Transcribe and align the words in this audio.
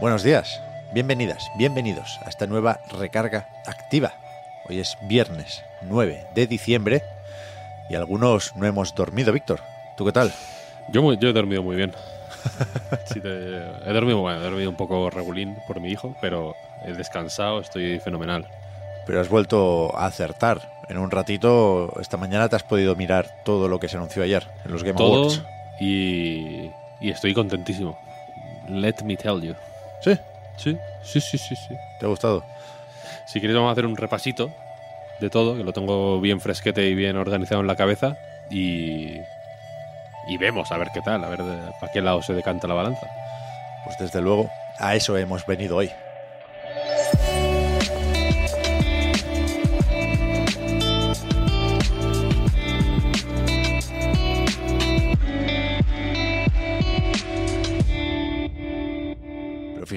Buenos 0.00 0.22
días, 0.22 0.60
bienvenidas, 0.92 1.50
bienvenidos 1.56 2.18
a 2.24 2.28
esta 2.28 2.46
nueva 2.46 2.80
recarga 2.98 3.48
activa. 3.66 4.12
Hoy 4.68 4.80
es 4.80 4.96
viernes 5.02 5.62
9 5.82 6.26
de 6.34 6.46
diciembre 6.46 7.02
y 7.88 7.94
algunos 7.94 8.54
no 8.56 8.66
hemos 8.66 8.94
dormido, 8.94 9.32
Víctor. 9.32 9.60
¿Tú 9.96 10.04
qué 10.04 10.12
tal? 10.12 10.32
Yo, 10.92 11.02
muy- 11.02 11.18
yo 11.18 11.28
he 11.28 11.32
dormido 11.32 11.62
muy 11.62 11.76
bien. 11.76 11.92
Sí, 13.06 13.20
te- 13.20 13.28
he 13.28 13.92
dormido 13.92 14.18
bueno, 14.20 14.40
he 14.40 14.42
dormido 14.44 14.68
un 14.70 14.76
poco 14.76 15.08
regulín 15.10 15.56
por 15.66 15.80
mi 15.80 15.88
hijo, 15.90 16.14
pero 16.20 16.54
he 16.84 16.92
descansado, 16.92 17.60
estoy 17.60 17.98
fenomenal. 18.00 18.46
Pero 19.06 19.20
has 19.20 19.28
vuelto 19.28 19.96
a 19.96 20.06
acertar. 20.06 20.72
En 20.88 20.98
un 20.98 21.10
ratito, 21.10 21.92
esta 22.00 22.16
mañana 22.18 22.48
te 22.48 22.56
has 22.56 22.62
podido 22.62 22.94
mirar 22.96 23.42
todo 23.44 23.68
lo 23.68 23.80
que 23.80 23.88
se 23.88 23.96
anunció 23.96 24.22
ayer 24.22 24.46
en 24.66 24.72
los 24.72 24.82
Game 24.82 24.96
Todo 24.98 25.14
Awards. 25.14 25.42
y, 25.80 26.70
y 27.00 27.10
estoy 27.10 27.32
contentísimo. 27.34 27.98
Let 28.68 28.96
me 29.04 29.16
tell 29.16 29.40
you. 29.40 29.54
¿Sí? 30.04 30.18
Sí, 30.56 30.76
sí, 31.02 31.20
sí, 31.20 31.38
sí, 31.38 31.56
sí. 31.56 31.74
¿Te 31.98 32.06
ha 32.06 32.08
gustado? 32.08 32.44
Si 33.26 33.40
quieres 33.40 33.56
vamos 33.56 33.70
a 33.70 33.72
hacer 33.72 33.86
un 33.86 33.96
repasito 33.96 34.50
de 35.20 35.30
todo, 35.30 35.56
que 35.56 35.64
lo 35.64 35.72
tengo 35.72 36.20
bien 36.20 36.40
fresquete 36.40 36.86
y 36.88 36.94
bien 36.94 37.16
organizado 37.16 37.60
en 37.60 37.66
la 37.66 37.76
cabeza 37.76 38.16
y 38.50 39.20
y 40.26 40.38
vemos 40.38 40.72
a 40.72 40.78
ver 40.78 40.88
qué 40.92 41.02
tal, 41.02 41.22
a 41.22 41.28
ver 41.28 41.42
de- 41.42 41.72
para 41.80 41.92
qué 41.92 42.00
lado 42.00 42.22
se 42.22 42.32
decanta 42.34 42.66
la 42.66 42.74
balanza. 42.74 43.06
Pues 43.84 43.98
desde 43.98 44.22
luego, 44.22 44.50
a 44.78 44.94
eso 44.96 45.16
hemos 45.18 45.44
venido 45.46 45.76
hoy. 45.76 45.90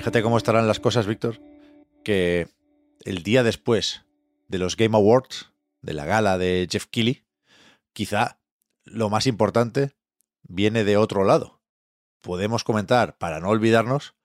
Fíjate 0.08 0.24
cómo 0.24 0.38
estarán 0.38 0.70
las 0.70 0.80
cosas, 0.80 1.06
Víctor, 1.06 1.42
que 2.06 2.48
el 3.04 3.24
día 3.24 3.44
después 3.44 4.06
de 4.48 4.58
los 4.58 4.78
Game 4.78 4.96
Awards, 4.96 5.52
de 5.82 5.94
la 5.94 6.06
gala 6.06 6.38
de 6.38 6.66
Jeff 6.72 6.86
Keighley, 6.86 7.26
quizá 7.92 8.40
lo 8.86 9.10
más 9.10 9.28
importante 9.28 9.98
viene 10.44 10.86
de 10.86 10.96
otro 10.96 11.26
lado. 11.26 11.60
Podemos 12.22 12.64
comentar, 12.64 13.18
para 13.18 13.42
no 13.42 13.50
olvidarnos, 13.50 14.16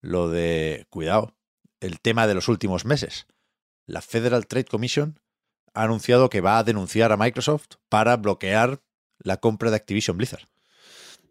lo 0.00 0.28
de, 0.28 0.88
cuidado, 0.90 1.36
el 1.78 2.00
tema 2.00 2.26
de 2.26 2.34
los 2.34 2.48
últimos 2.48 2.84
meses. 2.84 3.28
La 3.86 4.02
Federal 4.02 4.48
Trade 4.48 4.64
Commission 4.64 5.20
ha 5.72 5.84
anunciado 5.84 6.30
que 6.30 6.40
va 6.40 6.58
a 6.58 6.64
denunciar 6.64 7.12
a 7.12 7.16
Microsoft 7.16 7.76
para 7.88 8.16
bloquear 8.16 8.80
la 9.20 9.36
compra 9.36 9.70
de 9.70 9.76
Activision 9.76 10.16
Blizzard. 10.16 10.48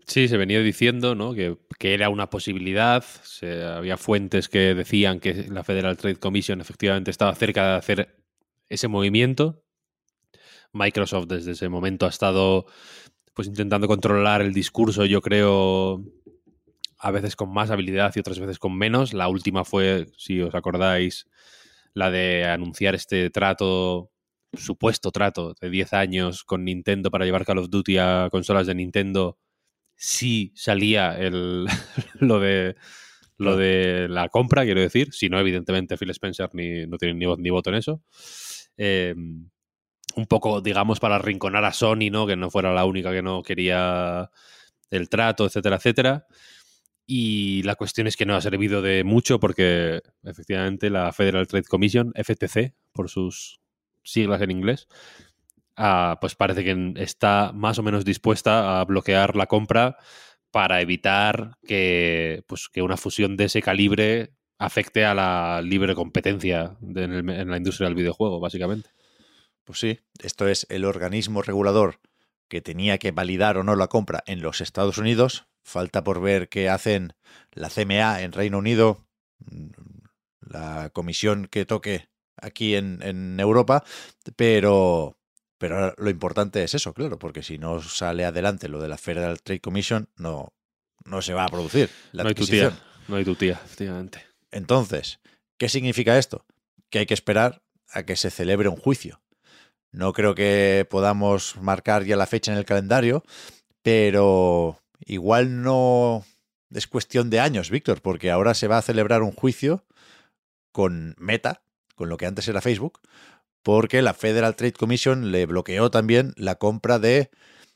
Sí, 0.07 0.29
se 0.29 0.37
venía 0.37 0.61
diciendo 0.61 1.15
¿no? 1.15 1.33
que, 1.33 1.57
era 1.81 2.09
una 2.09 2.29
posibilidad. 2.29 3.03
Había 3.41 3.97
fuentes 3.97 4.47
que 4.47 4.73
decían 4.73 5.19
que 5.19 5.47
la 5.49 5.63
Federal 5.63 5.97
Trade 5.97 6.15
Commission 6.15 6.61
efectivamente 6.61 7.11
estaba 7.11 7.35
cerca 7.35 7.71
de 7.71 7.75
hacer 7.77 8.17
ese 8.69 8.87
movimiento. 8.87 9.63
Microsoft 10.71 11.27
desde 11.27 11.51
ese 11.51 11.67
momento 11.67 12.05
ha 12.05 12.09
estado 12.09 12.67
pues 13.33 13.49
intentando 13.49 13.87
controlar 13.87 14.41
el 14.41 14.53
discurso, 14.53 15.05
yo 15.05 15.21
creo, 15.21 16.03
a 16.97 17.11
veces 17.11 17.35
con 17.35 17.53
más 17.53 17.69
habilidad 17.69 18.13
y 18.15 18.19
otras 18.19 18.39
veces 18.39 18.59
con 18.59 18.77
menos. 18.77 19.13
La 19.13 19.27
última 19.27 19.65
fue, 19.65 20.07
si 20.17 20.41
os 20.41 20.55
acordáis, 20.55 21.27
la 21.93 22.09
de 22.11 22.45
anunciar 22.45 22.95
este 22.95 23.29
trato, 23.29 24.09
supuesto 24.53 25.11
trato 25.11 25.53
de 25.59 25.69
10 25.69 25.93
años 25.93 26.43
con 26.45 26.63
Nintendo 26.63 27.11
para 27.11 27.25
llevar 27.25 27.45
Call 27.45 27.59
of 27.59 27.69
Duty 27.69 27.97
a 27.97 28.29
consolas 28.31 28.67
de 28.67 28.75
Nintendo 28.75 29.37
si 29.97 30.53
salía 30.55 31.17
el, 31.17 31.65
lo 32.19 32.39
de 32.39 32.75
lo 33.37 33.55
de 33.55 34.07
la 34.09 34.29
compra, 34.29 34.63
quiero 34.63 34.81
decir. 34.81 35.13
Si 35.13 35.29
no, 35.29 35.39
evidentemente 35.39 35.97
Phil 35.97 36.09
Spencer 36.09 36.49
ni, 36.53 36.87
no 36.87 36.97
tiene 36.97 37.13
ni 37.13 37.25
voz 37.25 37.37
ni 37.39 37.49
voto 37.49 37.69
en 37.69 37.75
eso. 37.75 38.01
Eh, 38.77 39.13
un 40.15 40.25
poco, 40.25 40.61
digamos, 40.61 40.99
para 40.99 41.15
arrinconar 41.15 41.63
a 41.63 41.73
Sony, 41.73 42.09
¿no? 42.11 42.25
Que 42.25 42.35
no 42.35 42.49
fuera 42.49 42.73
la 42.73 42.85
única 42.85 43.11
que 43.11 43.21
no 43.21 43.43
quería 43.43 44.31
el 44.89 45.09
trato, 45.09 45.45
etcétera, 45.45 45.75
etcétera. 45.75 46.27
Y 47.05 47.61
la 47.63 47.75
cuestión 47.75 48.07
es 48.07 48.17
que 48.17 48.25
no 48.25 48.35
ha 48.35 48.41
servido 48.41 48.81
de 48.81 49.03
mucho 49.03 49.39
porque 49.39 50.01
efectivamente 50.23 50.89
la 50.89 51.13
Federal 51.13 51.47
Trade 51.47 51.65
Commission, 51.65 52.13
FTC, 52.15 52.73
por 52.91 53.09
sus 53.09 53.61
siglas 54.03 54.41
en 54.41 54.51
inglés, 54.51 54.87
ah, 55.77 56.17
pues 56.19 56.35
parece 56.35 56.63
que 56.63 56.93
está 56.97 57.51
más 57.53 57.79
o 57.79 57.83
menos 57.83 58.03
dispuesta 58.03 58.79
a 58.81 58.85
bloquear 58.85 59.35
la 59.35 59.47
compra 59.47 59.97
para 60.51 60.81
evitar 60.81 61.57
que, 61.65 62.43
pues, 62.47 62.67
que 62.69 62.81
una 62.81 62.97
fusión 62.97 63.37
de 63.37 63.45
ese 63.45 63.61
calibre 63.61 64.33
afecte 64.57 65.05
a 65.05 65.13
la 65.13 65.61
libre 65.61 65.95
competencia 65.95 66.77
en, 66.81 67.49
la 67.49 67.57
industria 67.57 67.87
del 67.87 67.95
videojuego, 67.95 68.39
básicamente. 68.39 68.89
Pues 69.63 69.79
sí, 69.79 69.99
esto 70.19 70.47
es 70.47 70.65
el 70.69 70.85
organismo 70.85 71.41
regulador 71.41 71.99
que 72.47 72.61
tenía 72.61 72.97
que 72.97 73.11
validar 73.11 73.57
o 73.57 73.63
no 73.63 73.75
la 73.75 73.87
compra 73.87 74.23
en 74.25 74.41
los 74.41 74.61
Estados 74.61 74.97
Unidos. 74.97 75.47
Falta 75.63 76.03
por 76.03 76.21
ver 76.21 76.47
qué 76.49 76.69
hacen 76.69 77.13
la 77.51 77.69
CMA 77.69 78.21
en 78.21 78.31
Reino 78.31 78.57
Unido, 78.57 79.05
la 80.39 80.89
comisión 80.91 81.47
que 81.47 81.65
toque 81.65 82.09
aquí 82.37 82.75
en, 82.75 83.01
en 83.03 83.39
Europa, 83.39 83.83
pero, 84.37 85.16
pero 85.57 85.93
lo 85.97 86.09
importante 86.09 86.63
es 86.63 86.73
eso, 86.75 86.93
claro, 86.93 87.17
porque 87.17 87.43
si 87.43 87.57
no 87.57 87.81
sale 87.81 88.25
adelante 88.25 88.69
lo 88.69 88.81
de 88.81 88.87
la 88.87 88.97
Federal 88.97 89.41
Trade 89.41 89.61
Commission, 89.61 90.09
no, 90.17 90.53
no 91.05 91.21
se 91.21 91.33
va 91.33 91.45
a 91.45 91.49
producir 91.49 91.89
la 92.11 92.23
no 92.23 92.29
hay 92.29 92.35
tu 92.35 92.45
tía, 92.45 92.77
no 93.07 93.15
hay 93.15 93.25
tu 93.25 93.35
tía, 93.35 93.59
efectivamente. 93.63 94.25
Entonces, 94.51 95.19
¿qué 95.57 95.69
significa 95.69 96.17
esto? 96.17 96.45
Que 96.89 96.99
hay 96.99 97.05
que 97.05 97.13
esperar 97.13 97.61
a 97.89 98.03
que 98.03 98.15
se 98.15 98.29
celebre 98.29 98.69
un 98.69 98.77
juicio. 98.77 99.21
No 99.91 100.13
creo 100.13 100.35
que 100.35 100.85
podamos 100.89 101.55
marcar 101.57 102.03
ya 102.03 102.17
la 102.17 102.27
fecha 102.27 102.51
en 102.51 102.57
el 102.57 102.65
calendario, 102.65 103.23
pero 103.81 104.79
igual 104.99 105.61
no 105.61 106.25
es 106.71 106.87
cuestión 106.87 107.29
de 107.29 107.39
años, 107.39 107.69
Víctor, 107.69 108.01
porque 108.01 108.29
ahora 108.29 108.53
se 108.53 108.67
va 108.67 108.77
a 108.77 108.81
celebrar 108.81 109.23
un 109.23 109.31
juicio 109.31 109.85
con 110.71 111.15
Meta, 111.17 111.61
con 111.95 112.09
lo 112.09 112.17
que 112.17 112.25
antes 112.25 112.47
era 112.47 112.61
Facebook, 112.61 112.99
porque 113.67 114.01
la 114.01 114.13
Federal 114.13 114.55
Trade 114.55 114.71
Commission 114.71 115.29
le 115.33 115.45
bloqueó 115.45 115.91
también 115.91 116.33
la 116.37 116.55
compra 116.55 116.99
de 116.99 117.29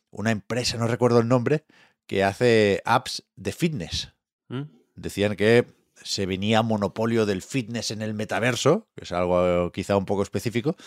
una 0.10 0.32
empresa, 0.32 0.78
no 0.78 0.88
recuerdo 0.88 1.20
el 1.20 1.28
nombre, 1.28 1.66
que 2.08 2.24
hace 2.24 2.82
apps 2.86 3.26
de 3.36 3.52
fitness 3.52 4.14
¿Mm? 4.48 4.62
decían 4.96 5.36
que 5.36 5.66
se 6.02 6.26
venía 6.26 6.62
monopolio 6.62 7.26
del 7.26 7.42
fitness 7.42 7.92
en 7.92 8.02
el 8.02 8.14
metaverso, 8.14 8.88
que 8.96 9.04
es 9.04 9.12
algo 9.12 9.68
eh, 9.68 9.72
quizá 9.74 9.98
un 9.98 10.06
poco 10.06 10.24
específico, 10.24 10.78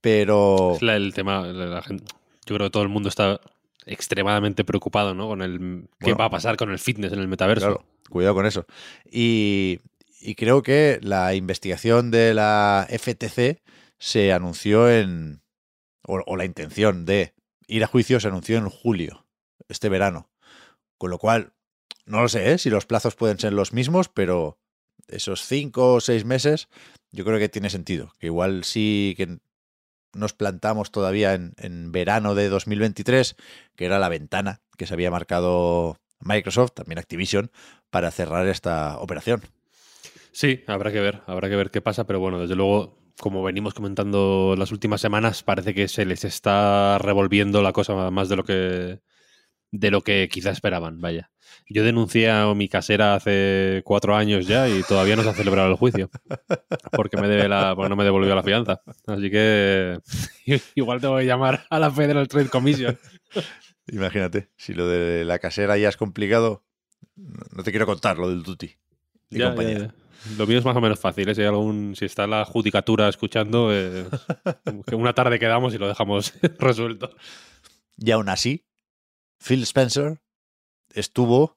pero 0.00 0.74
Es 0.76 0.82
la- 0.82 0.94
el 0.94 1.12
tema, 1.12 1.44
la- 1.44 1.66
la 1.66 1.82
gente- 1.82 2.04
yo 2.46 2.54
creo 2.54 2.68
que 2.68 2.70
todo 2.72 2.84
el 2.84 2.88
mundo 2.88 3.08
está 3.08 3.40
extremadamente 3.84 4.62
preocupado, 4.64 5.12
¿no? 5.12 5.26
Con 5.26 5.42
el 5.42 5.88
qué 5.98 6.04
Bueno. 6.12 6.18
va 6.18 6.24
a 6.26 6.30
pasar 6.30 6.56
con 6.56 6.70
el 6.70 6.78
fitness 6.78 7.12
en 7.12 7.18
el 7.18 7.26
metaverso. 7.26 7.66
claro, 7.66 7.84
cuidado 8.10 8.34
con 8.36 8.46
eso. 8.46 8.64
Y, 9.10 9.80
y 10.20 10.36
creo 10.36 10.62
que 10.62 11.00
la 11.02 11.34
investigación 11.34 12.10
de 12.12 12.32
la 12.34 12.86
FTC 12.88 13.60
se 14.02 14.32
anunció 14.32 14.90
en, 14.90 15.44
o, 16.02 16.20
o 16.26 16.36
la 16.36 16.44
intención 16.44 17.04
de 17.06 17.34
ir 17.68 17.84
a 17.84 17.86
juicio 17.86 18.18
se 18.18 18.26
anunció 18.26 18.58
en 18.58 18.68
julio, 18.68 19.28
este 19.68 19.88
verano. 19.88 20.28
Con 20.98 21.10
lo 21.10 21.18
cual, 21.18 21.52
no 22.04 22.20
lo 22.20 22.28
sé 22.28 22.50
¿eh? 22.50 22.58
si 22.58 22.68
los 22.68 22.84
plazos 22.84 23.14
pueden 23.14 23.38
ser 23.38 23.52
los 23.52 23.72
mismos, 23.72 24.08
pero 24.08 24.58
esos 25.06 25.46
cinco 25.46 25.94
o 25.94 26.00
seis 26.00 26.24
meses 26.24 26.68
yo 27.12 27.24
creo 27.24 27.38
que 27.38 27.48
tiene 27.48 27.70
sentido. 27.70 28.12
Que 28.18 28.26
igual 28.26 28.64
sí 28.64 29.14
que 29.16 29.38
nos 30.14 30.32
plantamos 30.32 30.90
todavía 30.90 31.34
en, 31.34 31.54
en 31.58 31.92
verano 31.92 32.34
de 32.34 32.48
2023, 32.48 33.36
que 33.76 33.84
era 33.84 34.00
la 34.00 34.08
ventana 34.08 34.62
que 34.76 34.88
se 34.88 34.94
había 34.94 35.12
marcado 35.12 35.96
Microsoft, 36.18 36.72
también 36.74 36.98
Activision, 36.98 37.52
para 37.90 38.10
cerrar 38.10 38.48
esta 38.48 38.98
operación. 38.98 39.42
Sí, 40.32 40.64
habrá 40.66 40.90
que 40.90 40.98
ver, 40.98 41.22
habrá 41.28 41.48
que 41.48 41.56
ver 41.56 41.70
qué 41.70 41.80
pasa, 41.80 42.04
pero 42.04 42.18
bueno, 42.18 42.40
desde 42.40 42.56
luego, 42.56 43.01
como 43.20 43.42
venimos 43.42 43.74
comentando 43.74 44.54
las 44.56 44.72
últimas 44.72 45.00
semanas, 45.00 45.42
parece 45.42 45.74
que 45.74 45.88
se 45.88 46.04
les 46.04 46.24
está 46.24 46.98
revolviendo 46.98 47.62
la 47.62 47.72
cosa 47.72 48.10
más 48.10 48.28
de 48.28 48.36
lo 48.36 48.44
que 48.44 49.00
de 49.72 49.90
lo 49.90 50.02
que 50.02 50.28
quizá 50.30 50.50
esperaban, 50.50 51.00
vaya. 51.00 51.30
Yo 51.68 51.82
denuncié 51.82 52.30
a 52.30 52.52
mi 52.54 52.68
casera 52.68 53.14
hace 53.14 53.80
cuatro 53.84 54.14
años 54.14 54.46
ya 54.46 54.68
y 54.68 54.82
todavía 54.82 55.16
no 55.16 55.22
se 55.22 55.30
ha 55.30 55.34
celebrado 55.34 55.70
el 55.70 55.76
juicio. 55.76 56.10
Porque, 56.92 57.16
me 57.16 57.26
debe 57.28 57.48
la, 57.48 57.74
porque 57.74 57.88
no 57.88 57.96
me 57.96 58.04
devolvió 58.04 58.34
la 58.34 58.42
fianza. 58.42 58.82
Así 59.06 59.30
que 59.30 59.98
igual 60.74 61.00
tengo 61.00 61.16
que 61.16 61.24
llamar 61.24 61.64
a 61.70 61.78
la 61.78 61.90
Federal 61.90 62.28
Trade 62.28 62.50
Commission. 62.50 62.98
Imagínate, 63.88 64.50
si 64.56 64.74
lo 64.74 64.86
de 64.86 65.24
la 65.24 65.38
casera 65.38 65.78
ya 65.78 65.88
es 65.88 65.96
complicado, 65.96 66.64
no 67.16 67.62
te 67.62 67.70
quiero 67.70 67.86
contar 67.86 68.18
lo 68.18 68.28
del 68.28 68.42
Duty. 68.42 68.76
y 69.30 69.38
Ya, 69.38 69.48
compañía. 69.48 69.78
ya, 69.78 69.86
ya. 69.86 69.94
Lo 70.36 70.46
mío 70.46 70.58
es 70.58 70.64
más 70.64 70.76
o 70.76 70.80
menos 70.80 71.00
fácil. 71.00 71.28
¿eh? 71.28 71.34
Si, 71.34 71.40
hay 71.40 71.48
algún, 71.48 71.96
si 71.96 72.04
está 72.04 72.26
la 72.26 72.44
judicatura 72.44 73.08
escuchando, 73.08 73.68
eh, 73.72 74.06
que 74.86 74.94
una 74.94 75.14
tarde 75.14 75.38
quedamos 75.38 75.74
y 75.74 75.78
lo 75.78 75.88
dejamos 75.88 76.34
resuelto. 76.58 77.14
Y 77.96 78.10
aún 78.10 78.28
así, 78.28 78.64
Phil 79.38 79.62
Spencer 79.62 80.20
estuvo 80.92 81.56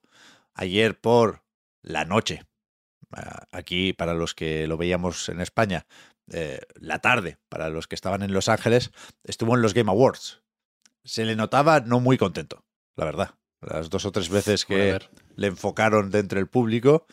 ayer 0.53 0.99
por 0.99 1.43
la 1.81 2.05
noche. 2.05 2.43
Aquí, 3.51 3.93
para 3.93 4.13
los 4.13 4.33
que 4.33 4.67
lo 4.67 4.75
veíamos 4.77 5.29
en 5.29 5.39
España, 5.39 5.85
eh, 6.31 6.59
la 6.75 6.99
tarde, 6.99 7.37
para 7.49 7.69
los 7.69 7.87
que 7.87 7.95
estaban 7.95 8.23
en 8.23 8.33
Los 8.33 8.49
Ángeles, 8.49 8.91
estuvo 9.23 9.55
en 9.55 9.61
los 9.61 9.73
Game 9.73 9.91
Awards. 9.91 10.41
Se 11.03 11.23
le 11.23 11.35
notaba 11.35 11.79
no 11.81 11.99
muy 11.99 12.17
contento, 12.17 12.65
la 12.95 13.05
verdad. 13.05 13.35
Las 13.61 13.89
dos 13.89 14.05
o 14.05 14.11
tres 14.11 14.29
veces 14.29 14.65
que 14.65 14.99
le 15.35 15.47
enfocaron 15.47 16.09
de 16.09 16.19
entre 16.19 16.39
el 16.39 16.47
público, 16.47 17.05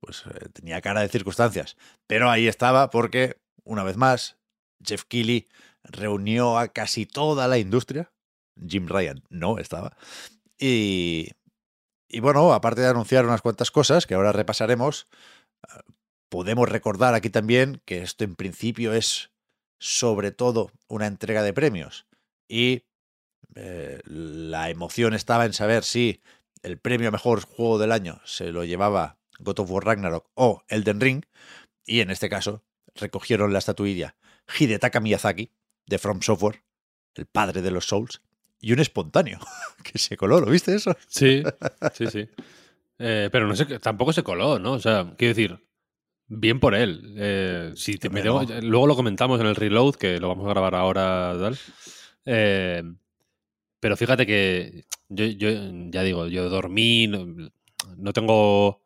pues 0.00 0.24
eh, 0.26 0.48
tenía 0.52 0.80
cara 0.80 1.00
de 1.00 1.08
circunstancias. 1.08 1.76
Pero 2.06 2.30
ahí 2.30 2.48
estaba 2.48 2.90
porque, 2.90 3.36
una 3.64 3.84
vez 3.84 3.96
más, 3.96 4.38
Jeff 4.84 5.04
Keighley 5.04 5.48
reunió 5.84 6.58
a 6.58 6.68
casi 6.68 7.06
toda 7.06 7.48
la 7.48 7.58
industria. 7.58 8.12
Jim 8.66 8.88
Ryan 8.88 9.22
no 9.28 9.58
estaba. 9.58 9.96
Y, 10.58 11.30
y 12.08 12.20
bueno, 12.20 12.52
aparte 12.52 12.80
de 12.80 12.88
anunciar 12.88 13.24
unas 13.24 13.42
cuantas 13.42 13.70
cosas 13.70 14.06
que 14.06 14.14
ahora 14.14 14.32
repasaremos, 14.32 15.08
eh, 15.68 15.80
podemos 16.28 16.68
recordar 16.68 17.14
aquí 17.14 17.30
también 17.30 17.80
que 17.84 18.02
esto 18.02 18.24
en 18.24 18.36
principio 18.36 18.92
es 18.92 19.30
sobre 19.78 20.30
todo 20.30 20.70
una 20.88 21.06
entrega 21.06 21.42
de 21.42 21.52
premios. 21.52 22.06
Y 22.48 22.84
eh, 23.54 24.00
la 24.04 24.70
emoción 24.70 25.14
estaba 25.14 25.44
en 25.44 25.52
saber 25.52 25.84
si 25.84 26.20
el 26.62 26.78
premio 26.78 27.10
mejor 27.10 27.42
juego 27.42 27.78
del 27.78 27.92
año 27.92 28.20
se 28.24 28.52
lo 28.52 28.64
llevaba 28.64 29.19
God 29.40 29.60
of 29.60 29.70
War 29.70 29.84
Ragnarok 29.84 30.30
o 30.34 30.62
Elden 30.68 31.00
Ring. 31.00 31.24
Y 31.86 32.00
en 32.00 32.10
este 32.10 32.28
caso 32.28 32.62
recogieron 32.94 33.52
la 33.52 33.58
estatuilla 33.58 34.16
Hidetaka 34.58 35.00
Miyazaki 35.00 35.50
de 35.86 35.98
From 35.98 36.22
Software, 36.22 36.62
el 37.14 37.26
padre 37.26 37.62
de 37.62 37.70
los 37.70 37.86
Souls, 37.86 38.20
y 38.60 38.72
un 38.72 38.78
espontáneo 38.80 39.38
que 39.84 39.98
se 39.98 40.16
coló, 40.16 40.40
¿lo 40.40 40.46
viste 40.50 40.74
eso? 40.74 40.96
Sí, 41.08 41.42
sí, 41.94 42.06
sí. 42.08 42.28
Eh, 42.98 43.28
pero 43.32 43.46
no 43.46 43.56
sé, 43.56 43.64
tampoco 43.78 44.12
se 44.12 44.22
coló, 44.22 44.58
¿no? 44.58 44.72
O 44.72 44.78
sea, 44.78 45.14
quiero 45.16 45.34
decir, 45.34 45.58
bien 46.28 46.60
por 46.60 46.74
él. 46.74 47.14
Eh, 47.16 47.72
si 47.74 47.96
te- 47.96 48.08
tengo- 48.44 48.60
luego 48.62 48.86
lo 48.86 48.94
comentamos 48.96 49.40
en 49.40 49.46
el 49.46 49.56
reload, 49.56 49.94
que 49.94 50.20
lo 50.20 50.28
vamos 50.28 50.46
a 50.46 50.50
grabar 50.50 50.74
ahora, 50.74 51.34
tal. 51.40 51.58
Eh, 52.26 52.82
pero 53.80 53.96
fíjate 53.96 54.26
que 54.26 54.84
yo, 55.08 55.24
yo 55.24 55.48
ya 55.90 56.02
digo, 56.02 56.26
yo 56.26 56.50
dormí, 56.50 57.06
no, 57.06 57.26
no 57.96 58.12
tengo. 58.12 58.82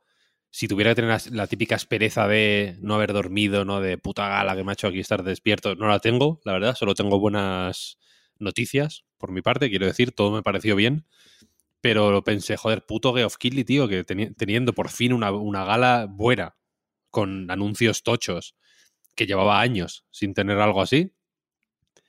Si 0.57 0.69
tuviera 0.69 0.93
que 0.93 0.95
tener 1.03 1.11
la, 1.11 1.21
la 1.33 1.47
típica 1.49 1.75
aspereza 1.75 2.29
de 2.29 2.77
no 2.81 2.95
haber 2.95 3.13
dormido, 3.13 3.65
no 3.65 3.81
de 3.81 3.99
puta 3.99 4.29
gala 4.29 4.55
que 4.55 4.63
me 4.63 4.71
ha 4.71 4.75
hecho 4.75 4.87
aquí 4.87 5.01
estar 5.01 5.25
despierto, 5.25 5.75
no 5.75 5.89
la 5.89 5.99
tengo, 5.99 6.41
la 6.45 6.53
verdad, 6.53 6.77
solo 6.77 6.95
tengo 6.95 7.19
buenas 7.19 7.99
noticias 8.39 9.05
por 9.19 9.33
mi 9.33 9.43
parte, 9.43 9.69
quiero 9.69 9.87
decir, 9.87 10.13
todo 10.13 10.31
me 10.31 10.43
pareció 10.45 10.77
bien. 10.77 11.07
Pero 11.81 12.23
pensé, 12.23 12.57
joder, 12.57 12.87
puto 12.87 13.13
Geoff 13.13 13.37
Keighley, 13.37 13.65
tío, 13.65 13.89
que 13.89 14.07
teni- 14.07 14.33
teniendo 14.37 14.73
por 14.75 14.91
fin 14.91 15.13
una, 15.13 15.33
una 15.33 15.65
gala 15.65 16.07
buena, 16.09 16.55
con 17.11 17.51
anuncios 17.51 18.05
tochos, 18.05 18.55
que 19.17 19.27
llevaba 19.27 19.61
años 19.61 20.07
sin 20.13 20.35
tener 20.35 20.61
algo 20.61 20.81
así, 20.83 21.11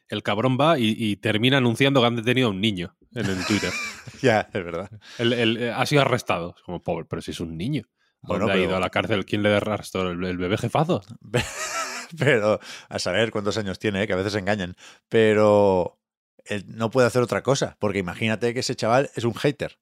el 0.08 0.22
cabrón 0.22 0.56
va 0.62 0.78
y, 0.78 0.96
y 0.96 1.16
termina 1.16 1.58
anunciando 1.58 2.00
que 2.00 2.06
han 2.08 2.16
detenido 2.16 2.50
a 2.50 2.52
un 2.52 2.62
niño 2.62 2.96
en 3.16 3.26
el 3.26 3.44
Twitter. 3.48 3.72
ya, 4.22 4.42
es 4.42 4.64
verdad. 4.64 4.92
El- 5.18 5.34
el- 5.34 5.74
ha 5.74 5.84
sido 5.88 6.04
arrestado. 6.04 6.54
Es 6.56 6.62
como, 6.62 6.84
pobre, 6.84 7.06
pero 7.10 7.24
si 7.24 7.32
es 7.32 7.40
un 7.40 7.58
niño. 7.58 7.88
Bueno, 8.28 8.46
¿Dónde 8.46 8.54
ha 8.54 8.56
pero- 8.56 8.66
ido 8.68 8.76
a 8.78 8.80
la 8.80 8.90
cárcel? 8.90 9.26
¿Quién 9.26 9.44
le 9.44 9.56
arrestó? 9.56 10.10
¿El, 10.10 10.24
el 10.24 10.38
bebé 10.38 10.58
jefazo? 10.58 11.02
Pero 12.18 12.60
a 12.90 13.00
saber 13.00 13.32
cuántos 13.32 13.58
años 13.58 13.80
tiene, 13.80 14.04
¿eh? 14.04 14.08
que 14.08 14.14
a 14.14 14.18
veces 14.18 14.36
engañan. 14.36 14.76
Pero 15.10 16.00
él 16.46 16.64
no 16.68 16.90
puede 16.92 17.08
hacer 17.08 17.22
otra 17.22 17.42
cosa, 17.44 17.78
porque 17.80 18.00
imagínate 18.00 18.54
que 18.54 18.60
ese 18.62 18.76
chaval 18.76 19.10
es 19.16 19.24
un 19.24 19.34
hater 19.34 19.80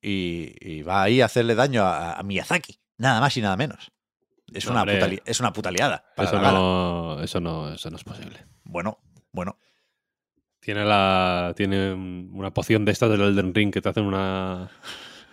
y, 0.00 0.54
y 0.60 0.82
va 0.82 1.02
ahí 1.04 1.20
a 1.20 1.26
hacerle 1.26 1.54
daño 1.54 1.84
a, 1.84 2.14
a 2.14 2.22
Miyazaki, 2.24 2.80
nada 2.98 3.20
más 3.20 3.36
y 3.36 3.40
nada 3.42 3.56
menos. 3.56 3.92
Es, 4.52 4.66
No, 4.66 4.72
una, 4.72 4.84
puta, 4.84 5.06
li- 5.06 5.22
es 5.24 5.40
una 5.40 5.52
puta 5.52 5.70
liada. 5.70 6.04
Eso 6.16 6.38
no, 6.40 7.20
eso, 7.22 7.40
no, 7.40 7.72
eso 7.72 7.88
no 7.90 7.96
es 7.96 8.04
posible. 8.04 8.44
Bueno, 8.64 8.98
bueno, 9.32 9.56
Tiene 10.60 10.84
la. 10.84 11.54
Tiene 11.56 11.92
un- 11.94 12.30
una 12.34 12.52
poción 12.52 12.84
de 12.84 12.92
estas 12.92 13.08
del 13.10 13.20
Elden 13.22 13.54
Ring 13.54 13.72
que 13.72 13.80
te 13.80 13.88
hacen 13.88 14.04
una. 14.04 14.68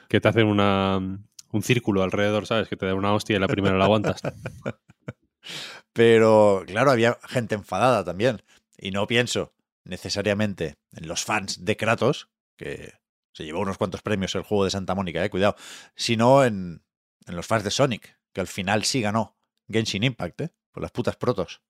que 0.08 0.22
te 0.22 0.28
hacen 0.28 0.48
una. 0.48 1.20
Un 1.52 1.64
círculo 1.64 2.04
alrededor, 2.04 2.46
¿sabes? 2.46 2.68
Que 2.68 2.76
te 2.76 2.86
da 2.86 2.96
una 2.96 3.14
hostia 3.14 3.36
y 3.36 3.40
la 3.40 3.48
primera 3.48 3.78
la 3.78 3.86
aguantas. 3.86 4.22
Pero 5.94 6.64
claro, 6.68 6.92
había 6.92 7.18
gente 7.28 7.56
enfadada 7.56 8.04
también. 8.04 8.42
Y 8.78 8.92
no 8.92 9.08
pienso 9.08 9.54
necesariamente 9.84 10.78
en 10.94 11.08
los 11.08 11.24
fans 11.24 11.66
de 11.66 11.76
Kratos, 11.76 12.30
que 12.56 12.94
se 13.34 13.44
llevó 13.44 13.60
unos 13.60 13.78
cuantos 13.78 14.02
premios 14.02 14.36
el 14.36 14.44
juego 14.44 14.66
de 14.66 14.72
Santa 14.72 14.96
Mónica, 14.96 15.24
eh, 15.24 15.30
cuidado, 15.30 15.56
sino 15.96 16.44
en, 16.44 16.84
en 17.26 17.36
los 17.36 17.48
fans 17.48 17.64
de 17.64 17.72
Sonic, 17.72 18.18
que 18.34 18.42
al 18.42 18.48
final 18.48 18.84
sí 18.84 19.02
ganó 19.02 19.38
Genshin 19.70 20.04
Impact, 20.04 20.42
¿eh? 20.42 20.54
por 20.72 20.84
las 20.84 20.92
putas 20.92 21.16
protos. 21.16 21.62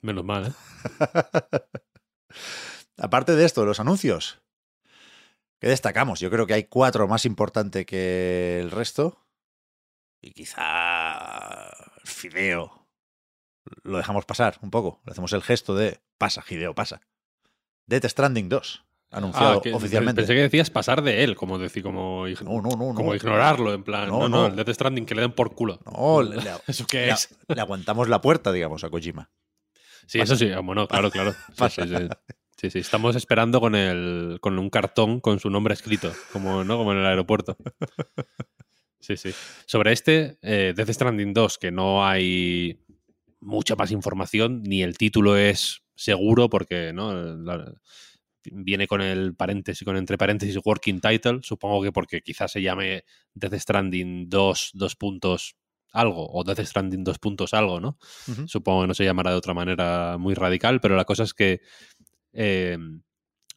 Menos 0.00 0.24
mal, 0.24 0.46
¿eh? 0.48 0.52
Aparte 2.98 3.34
de 3.34 3.44
esto, 3.44 3.64
los 3.64 3.80
anuncios. 3.80 4.40
¿Qué 5.64 5.70
destacamos? 5.70 6.20
Yo 6.20 6.28
creo 6.30 6.46
que 6.46 6.52
hay 6.52 6.64
cuatro 6.64 7.08
más 7.08 7.24
importantes 7.24 7.86
que 7.86 8.60
el 8.60 8.70
resto. 8.70 9.24
Y 10.20 10.32
quizá 10.32 11.70
Fideo 12.04 12.86
lo 13.82 13.96
dejamos 13.96 14.26
pasar 14.26 14.58
un 14.60 14.70
poco. 14.70 15.00
Le 15.06 15.12
hacemos 15.12 15.32
el 15.32 15.42
gesto 15.42 15.74
de 15.74 16.02
pasa, 16.18 16.44
Hideo, 16.46 16.74
pasa. 16.74 17.00
Death 17.86 18.04
Stranding 18.04 18.50
2, 18.50 18.84
anunciado 19.10 19.52
Ah, 19.60 19.62
que- 19.62 19.72
oficialmente. 19.72 20.20
Pensé 20.20 20.34
que 20.34 20.42
decías 20.42 20.68
pasar 20.68 21.00
de 21.00 21.24
él, 21.24 21.34
como 21.34 21.56
decir, 21.58 21.82
como, 21.82 22.26
No, 22.42 22.60
no, 22.60 22.68
no, 22.76 22.94
como 22.94 23.14
ignorarlo, 23.14 23.72
en 23.72 23.84
plan. 23.84 24.10
No, 24.10 24.28
No, 24.28 24.48
el 24.48 24.56
Death 24.56 24.68
Stranding 24.68 25.06
que 25.06 25.14
le 25.14 25.22
den 25.22 25.32
por 25.32 25.54
culo. 25.54 25.80
No, 25.86 26.20
le, 26.20 26.36
le- 26.42 26.50
¿Eso 26.66 26.86
qué 26.86 27.06
le- 27.06 27.12
es? 27.12 27.34
le 27.48 27.58
aguantamos 27.62 28.10
la 28.10 28.20
puerta, 28.20 28.52
digamos, 28.52 28.84
a 28.84 28.90
Kojima. 28.90 29.30
Sí, 30.06 30.18
Pasa. 30.18 30.34
eso 30.34 30.44
sí, 30.44 30.52
bueno, 30.62 30.86
claro, 30.86 31.10
claro. 31.10 31.34
Pasa. 31.56 31.82
sí, 31.86 31.88
sí. 31.88 31.96
Sí, 31.96 32.08
sí, 32.70 32.78
estamos 32.80 33.16
esperando 33.16 33.60
con 33.60 33.74
el 33.74 34.38
con 34.40 34.58
un 34.58 34.70
cartón 34.70 35.20
con 35.20 35.38
su 35.40 35.50
nombre 35.50 35.74
escrito, 35.74 36.12
como, 36.32 36.64
¿no? 36.64 36.76
como 36.76 36.92
en 36.92 36.98
el 36.98 37.06
aeropuerto. 37.06 37.56
Sí, 39.00 39.16
sí. 39.16 39.30
Sobre 39.66 39.92
este, 39.92 40.38
eh, 40.42 40.72
Death 40.74 40.90
Stranding 40.90 41.34
2, 41.34 41.58
que 41.58 41.70
no 41.70 42.06
hay 42.06 42.80
mucha 43.40 43.76
más 43.76 43.90
información, 43.90 44.62
ni 44.62 44.82
el 44.82 44.96
título 44.96 45.36
es 45.36 45.82
seguro, 45.94 46.48
porque 46.48 46.92
¿no? 46.94 47.12
La- 47.36 47.72
viene 48.50 48.86
con 48.86 49.00
el 49.00 49.34
paréntesis, 49.34 49.84
con 49.84 49.96
entre 49.96 50.18
paréntesis 50.18 50.58
working 50.64 51.00
title, 51.00 51.40
supongo 51.42 51.82
que 51.82 51.92
porque 51.92 52.20
quizás 52.20 52.52
se 52.52 52.60
llame 52.62 53.04
Death 53.34 53.54
Stranding 53.54 54.28
2, 54.28 54.70
dos 54.74 54.96
puntos 54.96 55.56
algo, 55.92 56.26
o 56.30 56.42
Death 56.44 56.60
Stranding 56.60 57.04
dos 57.04 57.18
puntos 57.18 57.54
algo, 57.54 57.80
¿no? 57.80 57.98
Supongo 58.46 58.82
que 58.82 58.88
no 58.88 58.94
se 58.94 59.04
llamará 59.04 59.30
de 59.30 59.36
otra 59.36 59.54
manera 59.54 60.16
muy 60.18 60.34
radical, 60.34 60.80
pero 60.80 60.96
la 60.96 61.04
cosa 61.04 61.22
es 61.22 61.32
que 61.34 61.60
eh, 62.34 62.76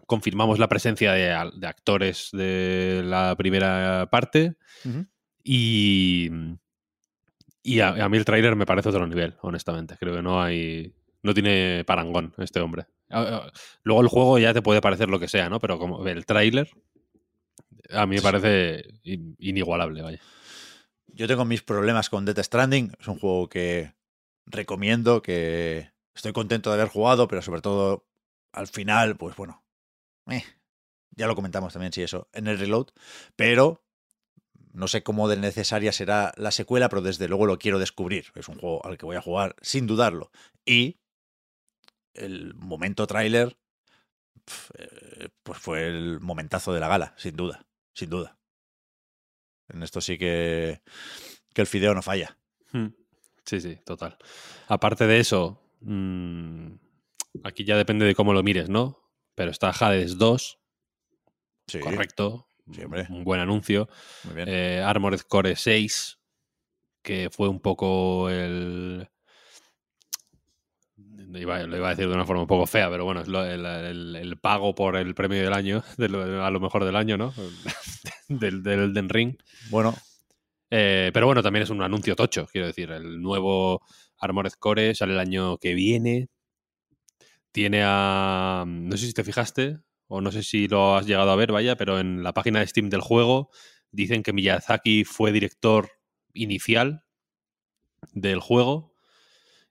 confirmamos 0.06 0.58
la 0.60 0.70
presencia 0.70 1.12
de, 1.12 1.34
actores 1.68 2.30
de 2.32 3.02
la 3.04 3.36
primera 3.38 4.08
parte 4.10 4.56
y, 5.44 6.30
y 7.62 7.80
a, 7.82 7.90
a 7.90 8.10
mí 8.10 8.18
el 8.18 8.26
tráiler 8.26 8.56
me 8.56 8.66
parece 8.66 8.90
otro 8.90 9.06
nivel, 9.06 9.36
honestamente. 9.42 9.98
Creo 10.00 10.16
que 10.16 10.22
no 10.22 10.42
hay... 10.42 10.94
No 11.24 11.34
tiene 11.34 11.84
parangón 11.86 12.34
este 12.38 12.62
hombre. 12.62 12.86
Ah, 13.10 13.44
ah, 13.48 13.52
Luego 13.84 14.02
el 14.02 14.08
juego 14.08 14.40
ya 14.40 14.54
te 14.54 14.62
puede 14.62 14.80
parecer 14.82 15.10
lo 15.10 15.20
que 15.20 15.28
sea, 15.28 15.50
¿no? 15.50 15.60
Pero 15.60 15.78
como 15.78 16.08
el 16.08 16.26
tráiler 16.26 16.70
a 17.92 18.06
mí 18.06 18.16
me 18.16 18.22
parece 18.22 18.84
in- 19.04 19.36
inigualable, 19.40 20.02
vaya. 20.02 20.20
Yo 21.08 21.28
tengo 21.28 21.46
mis 21.46 21.64
problemas 21.64 22.10
con 22.10 22.26
Death 22.26 22.40
Stranding. 22.40 22.94
Es 23.00 23.08
un 23.08 23.20
juego 23.20 23.50
que 23.50 23.94
recomiendo, 24.46 25.22
que 25.22 25.90
estoy 26.14 26.32
contento 26.34 26.70
de 26.70 26.76
haber 26.76 26.90
jugado, 26.90 27.28
pero 27.28 27.42
sobre 27.42 27.62
todo 27.62 28.07
al 28.58 28.68
final, 28.68 29.18
pues 29.18 29.36
bueno, 29.36 29.64
eh, 30.30 30.44
ya 31.12 31.28
lo 31.28 31.36
comentamos 31.36 31.74
también, 31.74 31.94
si 31.94 32.02
eso, 32.02 32.28
en 32.34 32.48
el 32.48 32.58
reload. 32.58 32.88
Pero 33.36 33.84
no 34.74 34.88
sé 34.88 35.04
cómo 35.04 35.28
de 35.28 35.38
necesaria 35.38 35.92
será 35.92 36.34
la 36.38 36.52
secuela, 36.52 36.90
pero 36.90 37.02
desde 37.02 37.28
luego 37.28 37.46
lo 37.46 37.60
quiero 37.60 37.80
descubrir. 37.80 38.32
Es 38.36 38.48
un 38.48 38.60
juego 38.60 38.86
al 38.86 38.98
que 38.98 39.06
voy 39.06 39.16
a 39.16 39.22
jugar 39.22 39.56
sin 39.62 39.88
dudarlo. 39.88 40.32
Y 40.66 41.00
el 42.14 42.56
momento 42.56 43.06
tráiler, 43.06 43.58
eh, 44.78 45.30
pues 45.44 45.60
fue 45.60 45.88
el 45.88 46.20
momentazo 46.20 46.74
de 46.74 46.80
la 46.80 46.88
gala, 46.88 47.14
sin 47.18 47.36
duda. 47.36 47.66
sin 47.94 48.10
duda. 48.10 48.38
En 49.70 49.84
esto 49.84 50.02
sí 50.02 50.18
que, 50.18 50.82
que 51.54 51.62
el 51.62 51.68
fideo 51.68 51.94
no 51.94 52.02
falla. 52.02 52.38
Hmm. 52.72 52.88
Sí, 53.46 53.62
sí, 53.62 53.78
total. 53.86 54.18
Aparte 54.68 55.08
de 55.08 55.20
eso, 55.20 55.62
mmm, 55.82 56.76
aquí 57.44 57.64
ya 57.64 57.76
depende 57.78 58.06
de 58.06 58.16
cómo 58.16 58.34
lo 58.34 58.44
mires, 58.44 58.70
¿no? 58.70 59.00
Pero 59.36 59.52
está 59.52 59.70
Hades 59.70 60.18
2, 60.18 60.60
Sí, 61.68 61.80
correcto, 61.80 62.48
Sí, 62.72 62.82
un 63.10 63.24
buen 63.24 63.40
anuncio. 63.42 63.88
muy 64.24 64.36
bien. 64.36 64.48
Eh, 64.50 64.82
Armored 64.86 65.22
Core 65.22 65.56
6, 65.56 66.18
que 67.02 67.30
fue 67.30 67.48
un 67.50 67.60
poco 67.62 68.30
el... 68.30 69.08
Iba, 71.36 71.62
lo 71.64 71.78
iba 71.78 71.88
a 71.88 71.92
decir 71.92 72.08
de 72.08 72.16
una 72.16 72.26
forma 72.26 72.42
un 72.42 72.48
poco 72.48 72.66
fea, 72.66 72.90
pero 72.90 73.06
bueno, 73.06 73.22
es 73.22 73.28
lo- 73.28 73.46
el, 73.46 73.64
el- 73.66 74.16
el 74.16 74.38
pago 74.40 74.74
por 74.74 74.96
el 74.96 75.14
premio 75.14 75.40
del 75.42 75.54
año, 75.54 75.84
de 75.98 76.10
lo- 76.10 76.44
a 76.44 76.50
lo 76.52 76.60
mejor 76.60 76.84
del 76.86 76.96
año, 76.96 77.18
¿no? 77.18 77.34
del, 78.28 78.64
del 78.64 79.10
Ring. 79.10 79.36
Bueno, 79.70 79.96
Eh, 80.70 81.12
pero 81.14 81.28
bueno, 81.28 81.42
también 81.42 81.64
es 81.64 81.70
un 81.70 81.82
anuncio 81.82 82.16
tocho, 82.16 82.46
quiero 82.52 82.68
decir. 82.68 82.92
El 82.92 83.22
nuevo 83.22 83.82
Armored 84.18 84.52
Core 84.60 84.94
sale 84.96 85.14
el 85.14 85.20
año 85.20 85.58
que 85.60 85.74
viene. 85.74 86.28
Tiene 87.58 87.82
a. 87.84 88.66
No 88.68 88.98
sé 88.98 89.08
si 89.08 89.14
te 89.14 89.24
fijaste, 89.24 89.80
o 90.06 90.22
no 90.22 90.32
sé 90.32 90.44
si 90.44 90.68
lo 90.68 90.96
has 90.96 91.08
llegado 91.08 91.32
a 91.32 91.36
ver, 91.36 91.52
vaya, 91.52 91.76
pero 91.76 92.00
en 92.00 92.22
la 92.22 92.32
página 92.32 92.60
de 92.60 92.68
Steam 92.68 92.88
del 92.92 93.02
juego 93.02 93.50
dicen 93.90 94.22
que 94.22 94.32
Miyazaki 94.32 95.06
fue 95.06 95.32
director 95.32 95.90
inicial 96.34 97.04
del 98.12 98.42
juego. 98.42 98.94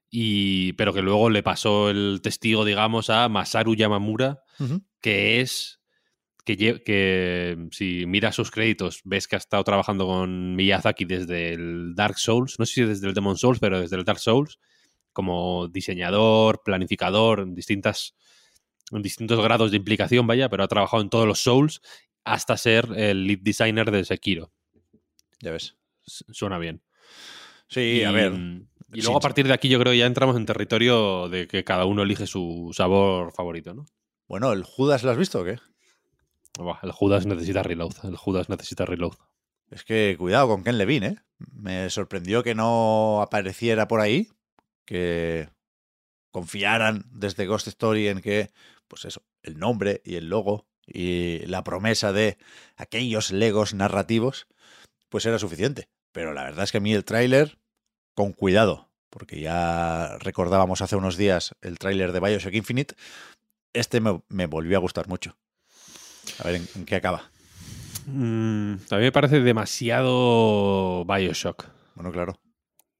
Y, 0.09 0.73
pero 0.73 0.93
que 0.93 1.01
luego 1.01 1.29
le 1.29 1.43
pasó 1.43 1.89
el 1.89 2.19
testigo, 2.21 2.65
digamos, 2.65 3.09
a 3.09 3.29
Masaru 3.29 3.73
Yamamura, 3.73 4.41
que 4.99 5.39
es 5.39 5.79
que, 6.43 6.57
que 6.83 7.69
si 7.71 8.05
miras 8.05 8.35
sus 8.35 8.51
créditos 8.51 8.99
ves 9.05 9.29
que 9.29 9.37
ha 9.37 9.39
estado 9.39 9.63
trabajando 9.63 10.07
con 10.07 10.57
Miyazaki 10.57 11.05
desde 11.05 11.53
el 11.53 11.95
Dark 11.95 12.19
Souls, 12.19 12.59
no 12.59 12.65
sé 12.65 12.73
si 12.73 12.81
desde 12.81 13.07
el 13.07 13.13
Demon 13.13 13.37
Souls, 13.37 13.59
pero 13.59 13.79
desde 13.79 13.95
el 13.95 14.03
Dark 14.03 14.19
Souls, 14.19 14.59
como 15.17 15.67
diseñador, 15.67 16.61
planificador, 16.63 17.39
en 17.39 17.55
distintas 17.55 18.13
en 18.91 19.01
distintos 19.01 19.41
grados 19.43 19.71
de 19.71 19.77
implicación, 19.77 20.27
vaya, 20.27 20.47
pero 20.47 20.63
ha 20.63 20.67
trabajado 20.67 21.01
en 21.01 21.09
todos 21.09 21.25
los 21.27 21.39
Souls 21.39 21.81
hasta 22.23 22.55
ser 22.55 22.87
el 22.95 23.25
lead 23.25 23.39
designer 23.41 23.89
de 23.89 24.05
Sekiro. 24.05 24.51
ya 25.41 25.51
ves. 25.51 25.75
Suena 26.05 26.57
bien. 26.59 26.81
Sí, 27.67 28.03
a 28.03 28.11
ver. 28.11 28.31
Y 28.31 28.35
sin- 28.35 28.69
luego 29.03 29.17
a 29.17 29.21
partir 29.21 29.45
de 29.47 29.53
aquí 29.53 29.67
yo 29.69 29.79
creo 29.79 29.91
que 29.91 29.97
ya 29.97 30.05
entramos 30.05 30.37
en 30.37 30.45
territorio 30.45 31.27
de 31.29 31.47
que 31.47 31.63
cada 31.65 31.83
uno 31.85 32.03
elige 32.03 32.27
su 32.27 32.71
sabor 32.73 33.33
favorito, 33.33 33.73
¿no? 33.73 33.85
Bueno, 34.27 34.53
¿el 34.53 34.63
Judas 34.63 35.03
lo 35.03 35.11
has 35.11 35.17
visto 35.17 35.41
o 35.41 35.43
qué? 35.43 35.57
Buah, 36.59 36.79
el 36.83 36.91
Judas 36.91 37.25
necesita 37.25 37.63
reload. 37.63 37.93
El 38.03 38.15
Judas 38.15 38.47
necesita 38.49 38.85
reload. 38.85 39.15
Es 39.69 39.83
que 39.83 40.15
cuidado 40.17 40.47
con 40.47 40.63
Ken 40.63 40.77
Levine, 40.77 41.07
¿eh? 41.07 41.15
Me 41.51 41.89
sorprendió 41.89 42.41
que 42.41 42.55
no 42.55 43.21
apareciera 43.21 43.87
por 43.89 43.99
ahí, 43.99 44.29
que 44.87 45.49
confiaran 46.31 47.03
desde 47.11 47.45
Ghost 47.45 47.67
Story 47.67 48.07
en 48.07 48.21
que, 48.21 48.49
pues 48.87 49.05
eso, 49.05 49.21
el 49.43 49.59
nombre 49.59 50.01
y 50.03 50.15
el 50.15 50.29
logo 50.29 50.65
y 50.85 51.39
la 51.45 51.63
promesa 51.63 52.11
de 52.13 52.37
aquellos 52.77 53.31
legos 53.31 53.73
narrativos, 53.73 54.47
pues 55.09 55.25
era 55.25 55.37
suficiente. 55.39 55.89
Pero 56.13 56.33
la 56.33 56.43
verdad 56.45 56.63
es 56.63 56.71
que 56.71 56.77
a 56.77 56.81
mí 56.81 56.93
el 56.93 57.05
tráiler, 57.05 57.59
con 58.15 58.33
cuidado, 58.33 58.89
porque 59.09 59.39
ya 59.41 60.17
recordábamos 60.19 60.81
hace 60.81 60.95
unos 60.95 61.17
días 61.17 61.53
el 61.61 61.77
tráiler 61.77 62.11
de 62.13 62.19
Bioshock 62.19 62.53
Infinite, 62.53 62.95
este 63.73 63.99
me, 64.01 64.21
me 64.29 64.45
volvió 64.47 64.77
a 64.77 64.81
gustar 64.81 65.07
mucho. 65.07 65.37
A 66.39 66.45
ver 66.45 66.55
en- 66.55 66.67
en 66.75 66.85
qué 66.85 66.95
acaba. 66.95 67.29
Mm, 68.05 68.73
a 68.89 68.95
mí 68.95 69.01
me 69.01 69.11
parece 69.11 69.41
demasiado 69.41 71.03
Bioshock. 71.05 71.65
Bueno, 71.95 72.11
claro. 72.11 72.39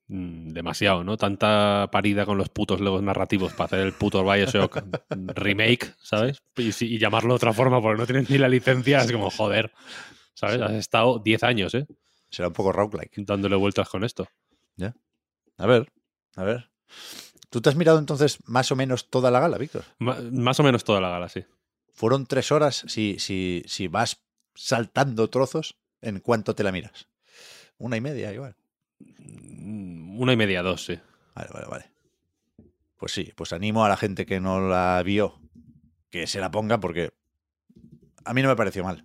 Mm, 0.10 0.54
demasiado, 0.54 1.04
¿no? 1.04 1.18
Tanta 1.18 1.90
parida 1.92 2.26
con 2.26 2.38
los 2.38 2.48
putos 2.48 2.80
legos 2.80 3.04
narrativos 3.04 3.52
para 3.52 3.66
hacer 3.66 3.80
el 3.80 3.92
puto 3.92 4.24
Bioshock 4.24 4.84
remake, 5.36 5.94
¿sabes? 6.02 6.42
Y, 6.56 6.98
llamarlo 6.98 7.34
de 7.34 7.36
otra 7.36 7.52
forma 7.52 7.82
porque 7.82 8.00
no 8.00 8.06
tienes 8.06 8.30
ni 8.30 8.38
la 8.38 8.48
licencia, 8.48 9.02
es 9.02 9.12
como, 9.12 9.30
joder, 9.30 9.74
¿sabes? 10.34 10.62
Has 10.62 10.74
estado 10.74 11.20
10 11.20 11.44
años, 11.44 11.74
¿eh? 11.76 11.86
Será 12.30 12.48
un 12.48 12.54
poco 12.54 12.72
roguelike. 12.72 13.14
Dándole 13.18 13.56
vueltas 13.56 13.90
con 13.90 14.04
esto. 14.04 14.28
A 15.60 15.66
ver, 15.66 15.92
a 16.36 16.44
ver. 16.44 16.70
¿Tú 17.50 17.62
te 17.62 17.70
has 17.70 17.76
mirado 17.76 17.98
entonces 17.98 18.38
más 18.46 18.72
o 18.72 18.76
menos 18.76 19.10
toda 19.10 19.32
la 19.32 19.40
gala, 19.40 19.58
Víctor? 19.58 19.86
Más 19.98 20.60
o 20.60 20.64
menos 20.64 20.84
toda 20.84 21.02
la 21.02 21.10
gala, 21.10 21.30
sí. 21.30 21.46
Fueron 21.94 22.28
tres 22.28 22.52
horas. 22.52 22.84
Si, 22.88 23.18
si, 23.18 23.64
si 23.66 23.88
vas 23.88 24.22
saltando 24.54 25.30
trozos, 25.30 25.80
¿en 26.00 26.20
cuánto 26.20 26.54
te 26.54 26.64
la 26.64 26.72
miras? 26.72 27.08
Una 27.80 27.98
y 27.98 28.02
media, 28.02 28.32
igual. 28.32 28.56
Mm, 29.00 30.20
Una 30.20 30.34
y 30.34 30.38
media, 30.38 30.62
dos, 30.62 30.86
sí. 30.86 31.00
Vale, 31.36 31.50
vale, 31.54 31.68
vale. 31.68 31.92
Pues 32.98 33.12
sí, 33.12 33.32
pues 33.36 33.54
animo 33.54 33.86
a 33.86 33.90
la 33.90 33.98
gente 33.98 34.26
que 34.26 34.40
no 34.40 34.60
la 34.60 35.02
vio 35.04 35.40
que 36.10 36.28
se 36.28 36.40
la 36.40 36.52
ponga 36.52 36.80
porque 36.80 37.12
a 38.26 38.34
mí 38.34 38.42
no 38.42 38.50
me 38.50 38.56
pareció 38.56 38.84
mal. 38.84 39.04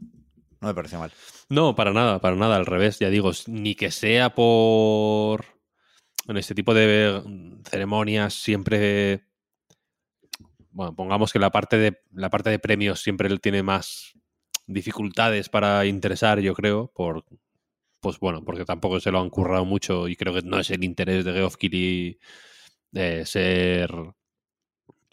No 0.60 0.68
me 0.68 0.74
pareció 0.74 0.98
mal. 0.98 1.12
No, 1.48 1.74
para 1.74 1.92
nada, 1.92 2.20
para 2.20 2.36
nada, 2.36 2.56
al 2.56 2.66
revés, 2.66 2.98
ya 2.98 3.10
digo, 3.10 3.32
ni 3.46 3.74
que 3.74 3.90
sea 3.90 4.34
por... 4.34 5.44
En 6.28 6.36
este 6.36 6.54
tipo 6.54 6.72
de 6.72 7.60
ceremonias 7.68 8.34
siempre... 8.34 9.26
Bueno, 10.70 10.94
pongamos 10.94 11.32
que 11.32 11.38
la 11.38 11.50
parte 11.50 11.76
de, 11.76 12.00
la 12.12 12.30
parte 12.30 12.48
de 12.50 12.58
premios 12.58 13.02
siempre 13.02 13.36
tiene 13.38 13.62
más 13.62 14.12
dificultades 14.66 15.48
para 15.48 15.84
interesar, 15.84 16.40
yo 16.40 16.54
creo, 16.54 16.92
por... 16.94 17.24
Pues 18.02 18.18
bueno, 18.18 18.44
porque 18.44 18.64
tampoco 18.64 18.98
se 18.98 19.12
lo 19.12 19.20
han 19.20 19.30
currado 19.30 19.64
mucho 19.64 20.08
y 20.08 20.16
creo 20.16 20.34
que 20.34 20.42
no 20.42 20.58
es 20.58 20.70
el 20.70 20.82
interés 20.82 21.24
de 21.24 21.34
Geoff 21.34 21.56
Keighley 21.56 22.18
ser 23.24 23.94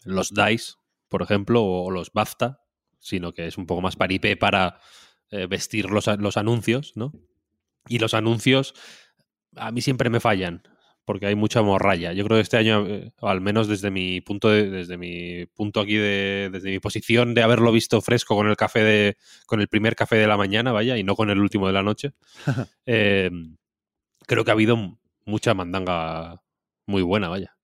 los 0.02 0.34
DICE, 0.34 0.74
por 1.08 1.22
ejemplo, 1.22 1.62
o 1.62 1.92
los 1.92 2.12
BAFTA, 2.12 2.64
sino 2.98 3.32
que 3.32 3.46
es 3.46 3.58
un 3.58 3.66
poco 3.66 3.80
más 3.80 3.94
paripé 3.94 4.36
para 4.36 4.80
eh, 5.30 5.46
vestir 5.46 5.88
los, 5.88 6.08
los 6.18 6.36
anuncios, 6.36 6.92
¿no? 6.96 7.12
Y 7.86 8.00
los 8.00 8.12
anuncios 8.12 8.74
a 9.54 9.70
mí 9.70 9.82
siempre 9.82 10.10
me 10.10 10.18
fallan, 10.18 10.64
porque 11.04 11.26
hay 11.26 11.34
mucha 11.34 11.62
morralla. 11.62 12.12
Yo 12.12 12.24
creo 12.24 12.36
que 12.38 12.42
este 12.42 12.56
año, 12.56 12.86
eh, 12.86 13.12
o 13.20 13.28
al 13.28 13.40
menos 13.40 13.66
desde 13.68 13.90
mi 13.90 14.20
punto 14.20 14.48
de- 14.48 14.70
desde 14.70 14.96
mi 14.96 15.46
punto 15.46 15.80
aquí 15.80 15.94
de, 15.96 16.50
desde 16.52 16.70
mi 16.70 16.78
posición 16.78 17.34
de 17.34 17.42
haberlo 17.42 17.72
visto 17.72 18.00
fresco 18.00 18.36
con 18.36 18.48
el 18.48 18.56
café 18.56 18.80
de, 18.82 19.16
con 19.46 19.60
el 19.60 19.68
primer 19.68 19.96
café 19.96 20.16
de 20.16 20.26
la 20.26 20.36
mañana, 20.36 20.72
vaya, 20.72 20.96
y 20.98 21.02
no 21.04 21.16
con 21.16 21.30
el 21.30 21.38
último 21.40 21.66
de 21.66 21.72
la 21.72 21.82
noche, 21.82 22.12
eh, 22.86 23.30
creo 24.26 24.44
que 24.44 24.50
ha 24.50 24.54
habido 24.54 24.98
mucha 25.24 25.54
mandanga 25.54 26.42
muy 26.86 27.02
buena, 27.02 27.28
vaya. 27.28 27.56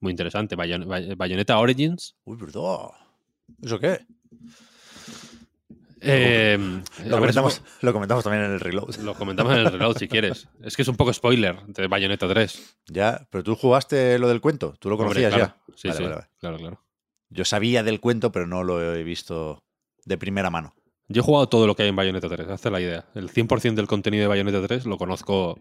Muy 0.00 0.12
interesante. 0.12 0.56
Bayon- 0.56 0.86
Bay- 0.86 1.14
Bayonetta 1.14 1.58
Origins. 1.58 2.16
Uy, 2.24 2.36
verdad. 2.36 2.90
¿Eso 3.62 3.78
qué? 3.80 3.98
Eh, 6.00 6.56
Lo 6.58 7.02
ver, 7.02 7.20
comentamos, 7.20 7.62
lo 7.80 7.92
comentamos 7.92 8.24
también 8.24 8.44
en 8.44 8.52
el 8.52 8.60
reload. 8.60 8.96
Lo 8.96 9.14
comentamos 9.14 9.52
en 9.52 9.58
el 9.60 9.72
reloj 9.72 9.96
si 9.98 10.08
quieres. 10.08 10.48
Es 10.62 10.76
que 10.76 10.82
es 10.82 10.88
un 10.88 10.96
poco 10.96 11.12
spoiler 11.12 11.60
de 11.66 11.86
Bayonetta 11.86 12.28
3. 12.28 12.76
Ya, 12.86 13.26
pero 13.30 13.42
tú 13.44 13.54
jugaste 13.54 14.18
lo 14.18 14.28
del 14.28 14.40
cuento. 14.40 14.74
Tú 14.78 14.88
lo 14.88 14.94
Hombre, 14.96 15.08
conocías 15.08 15.34
claro. 15.34 15.54
ya. 15.66 15.74
Sí, 15.76 15.88
Vale, 15.88 15.96
sí. 15.98 16.02
vale, 16.04 16.14
vale. 16.16 16.28
Claro, 16.38 16.56
claro. 16.58 16.84
Yo 17.30 17.44
sabía 17.44 17.82
del 17.82 18.00
cuento, 18.00 18.32
pero 18.32 18.46
no 18.46 18.64
lo 18.64 18.94
he 18.94 19.02
visto 19.04 19.64
de 20.04 20.16
primera 20.18 20.50
mano. 20.50 20.74
Yo 21.08 21.22
he 21.22 21.24
jugado 21.24 21.48
todo 21.48 21.66
lo 21.66 21.74
que 21.74 21.82
hay 21.84 21.88
en 21.88 21.96
Bayonetta 21.96 22.28
3, 22.28 22.48
hazte 22.48 22.70
la 22.70 22.80
idea. 22.80 23.06
El 23.14 23.30
100% 23.30 23.74
del 23.74 23.86
contenido 23.86 24.22
de 24.22 24.28
Bayonetta 24.28 24.66
3 24.66 24.86
lo 24.86 24.98
conozco 24.98 25.58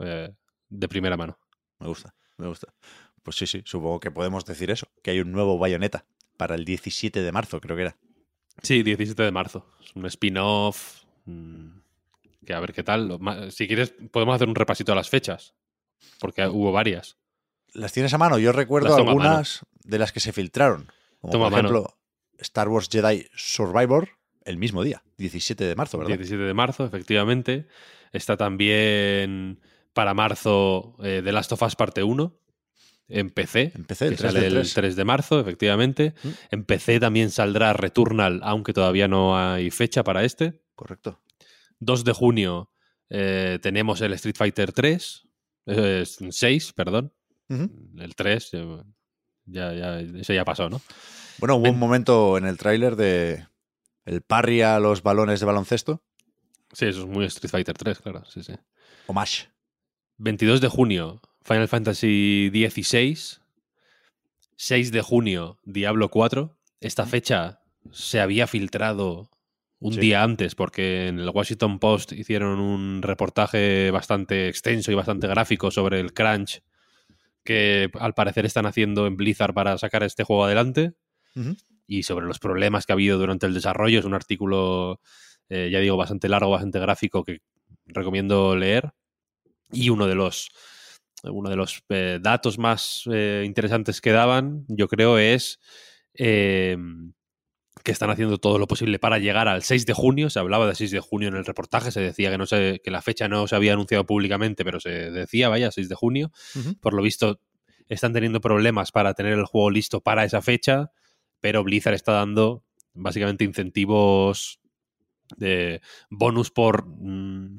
eh, 0.00 0.30
de 0.68 0.88
primera 0.88 1.16
mano. 1.16 1.38
Me 1.78 1.88
gusta, 1.88 2.14
me 2.36 2.46
gusta. 2.46 2.74
Pues 3.22 3.36
sí, 3.36 3.46
sí, 3.46 3.62
supongo 3.64 4.00
que 4.00 4.10
podemos 4.10 4.44
decir 4.44 4.70
eso, 4.70 4.88
que 5.02 5.12
hay 5.12 5.20
un 5.20 5.32
nuevo 5.32 5.58
Bayonetta 5.58 6.04
para 6.36 6.54
el 6.56 6.64
17 6.64 7.22
de 7.22 7.32
marzo, 7.32 7.60
creo 7.60 7.76
que 7.76 7.82
era. 7.82 7.96
Sí, 8.62 8.82
17 8.82 9.22
de 9.22 9.30
marzo. 9.30 9.66
Es 9.84 9.94
un 9.94 10.06
spin-off. 10.06 11.02
mm, 11.24 11.68
Que 12.44 12.54
a 12.54 12.60
ver 12.60 12.72
qué 12.72 12.82
tal. 12.82 13.18
Si 13.50 13.66
quieres, 13.66 13.94
podemos 14.10 14.34
hacer 14.34 14.48
un 14.48 14.54
repasito 14.54 14.92
a 14.92 14.96
las 14.96 15.08
fechas. 15.08 15.54
Porque 16.18 16.46
hubo 16.46 16.72
varias. 16.72 17.16
¿Las 17.72 17.92
tienes 17.92 18.12
a 18.12 18.18
mano? 18.18 18.38
Yo 18.38 18.52
recuerdo 18.52 18.94
algunas 18.96 19.64
de 19.84 19.98
las 19.98 20.12
que 20.12 20.20
se 20.20 20.32
filtraron. 20.32 20.90
Como 21.20 21.32
Toma 21.32 21.44
por 21.46 21.52
a 21.54 21.56
mano. 21.62 21.68
ejemplo, 21.68 21.98
Star 22.38 22.68
Wars 22.68 22.88
Jedi 22.90 23.26
Survivor, 23.34 24.08
el 24.44 24.56
mismo 24.56 24.82
día, 24.82 25.02
17 25.18 25.64
de 25.64 25.74
marzo, 25.76 25.98
¿verdad? 25.98 26.16
17 26.16 26.42
de 26.42 26.54
marzo, 26.54 26.84
efectivamente. 26.84 27.66
Está 28.12 28.36
también 28.36 29.60
para 29.92 30.12
marzo 30.14 30.96
eh, 31.02 31.22
The 31.24 31.32
Last 31.32 31.52
of 31.52 31.62
Us 31.62 31.76
parte 31.76 32.02
1 32.02 32.36
en 33.12 33.30
PC. 33.30 33.72
En 33.74 33.84
PC, 33.84 34.06
el 34.06 34.10
que 34.12 34.16
3 34.18 34.32
sale 34.32 34.40
del 34.44 34.56
el 34.56 34.62
3. 34.62 34.74
3 34.74 34.96
de 34.96 35.04
marzo, 35.04 35.40
efectivamente. 35.40 36.14
Mm. 36.22 36.28
En 36.50 36.64
PC 36.64 37.00
también 37.00 37.30
saldrá 37.30 37.72
Returnal, 37.72 38.40
aunque 38.42 38.72
todavía 38.72 39.08
no 39.08 39.38
hay 39.38 39.70
fecha 39.70 40.02
para 40.04 40.24
este. 40.24 40.60
Correcto. 40.74 41.20
2 41.80 42.04
de 42.04 42.12
junio 42.12 42.70
eh, 43.10 43.58
tenemos 43.62 44.00
el 44.00 44.12
Street 44.14 44.36
Fighter 44.36 44.72
3, 44.72 45.28
6, 46.30 46.72
perdón. 46.74 47.12
El 47.48 48.14
3, 48.16 48.48
eh, 48.54 48.82
ya, 49.44 49.72
ya, 49.74 50.00
ese 50.00 50.34
ya 50.34 50.44
pasó, 50.44 50.70
¿no? 50.70 50.80
Bueno, 51.38 51.56
hubo 51.56 51.64
Ven- 51.64 51.74
un 51.74 51.78
momento 51.80 52.38
en 52.38 52.46
el 52.46 52.56
tráiler 52.56 52.96
de 52.96 53.46
el 54.06 54.22
parry 54.22 54.62
a 54.62 54.78
los 54.78 55.02
balones 55.02 55.40
de 55.40 55.46
baloncesto. 55.46 56.02
Sí, 56.72 56.86
eso 56.86 57.00
es 57.00 57.06
muy 57.06 57.26
Street 57.26 57.50
Fighter 57.50 57.76
3, 57.76 57.98
claro. 57.98 58.24
Sí, 58.24 58.42
sí. 58.42 58.54
O 59.06 59.12
Mash. 59.12 59.44
22 60.16 60.60
de 60.62 60.68
junio, 60.68 61.20
Final 61.44 61.68
Fantasy 61.68 62.50
XVI. 62.52 63.38
6 64.56 64.92
de 64.92 65.00
junio, 65.02 65.58
Diablo 65.64 66.08
4. 66.10 66.56
Esta 66.80 67.06
fecha 67.06 67.60
se 67.90 68.20
había 68.20 68.46
filtrado 68.46 69.28
un 69.80 69.94
Sí. 69.94 70.00
día 70.00 70.22
antes 70.22 70.54
porque 70.54 71.08
en 71.08 71.18
el 71.18 71.28
Washington 71.30 71.80
Post 71.80 72.12
hicieron 72.12 72.60
un 72.60 73.02
reportaje 73.02 73.90
bastante 73.90 74.48
extenso 74.48 74.92
y 74.92 74.94
bastante 74.94 75.26
gráfico 75.26 75.72
sobre 75.72 75.98
el 75.98 76.12
crunch 76.12 76.62
que 77.44 77.90
al 77.98 78.14
parecer 78.14 78.46
están 78.46 78.66
haciendo 78.66 79.08
en 79.08 79.16
Blizzard 79.16 79.52
para 79.52 79.76
sacar 79.78 80.04
este 80.04 80.22
juego 80.22 80.44
adelante 80.44 80.92
y 81.88 82.04
sobre 82.04 82.26
los 82.26 82.38
problemas 82.38 82.86
que 82.86 82.92
ha 82.92 82.94
habido 82.94 83.18
durante 83.18 83.46
el 83.46 83.54
desarrollo. 83.54 83.98
Es 83.98 84.04
un 84.04 84.14
artículo, 84.14 85.00
eh, 85.48 85.68
ya 85.72 85.80
digo, 85.80 85.96
bastante 85.96 86.28
largo, 86.28 86.50
bastante 86.50 86.78
gráfico 86.78 87.24
que 87.24 87.40
recomiendo 87.86 88.54
leer. 88.54 88.92
Y 89.72 89.88
uno 89.88 90.06
de 90.06 90.14
los, 90.14 90.50
uno 91.24 91.50
de 91.50 91.56
los 91.56 91.82
eh, 91.88 92.18
datos 92.20 92.58
más 92.58 93.04
eh, 93.12 93.42
interesantes 93.46 94.00
que 94.00 94.10
daban, 94.10 94.64
yo 94.68 94.88
creo, 94.88 95.18
es 95.18 95.60
eh, 96.14 96.76
que 97.84 97.92
están 97.92 98.10
haciendo 98.10 98.38
todo 98.38 98.58
lo 98.58 98.66
posible 98.66 98.98
para 98.98 99.18
llegar 99.18 99.48
al 99.48 99.62
6 99.62 99.86
de 99.86 99.92
junio. 99.92 100.30
Se 100.30 100.38
hablaba 100.38 100.66
de 100.66 100.74
6 100.74 100.90
de 100.90 101.00
junio 101.00 101.28
en 101.28 101.36
el 101.36 101.44
reportaje, 101.44 101.90
se 101.90 102.00
decía 102.00 102.30
que, 102.30 102.38
no 102.38 102.46
se, 102.46 102.80
que 102.82 102.90
la 102.90 103.02
fecha 103.02 103.28
no 103.28 103.46
se 103.46 103.56
había 103.56 103.72
anunciado 103.72 104.04
públicamente, 104.06 104.64
pero 104.64 104.80
se 104.80 105.10
decía, 105.10 105.48
vaya, 105.48 105.70
6 105.70 105.88
de 105.88 105.94
junio. 105.94 106.32
Por 106.80 106.94
lo 106.94 107.02
visto, 107.02 107.40
están 107.88 108.12
teniendo 108.12 108.40
problemas 108.40 108.92
para 108.92 109.14
tener 109.14 109.34
el 109.34 109.44
juego 109.44 109.70
listo 109.70 110.00
para 110.00 110.24
esa 110.24 110.42
fecha, 110.42 110.90
pero 111.40 111.64
Blizzard 111.64 111.94
está 111.94 112.12
dando 112.12 112.64
básicamente 112.94 113.44
incentivos 113.44 114.60
de 115.36 115.80
bonus 116.10 116.50
por 116.50 116.86
mm, 116.86 117.56